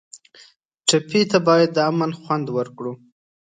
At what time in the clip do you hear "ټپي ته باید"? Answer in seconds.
0.87-1.69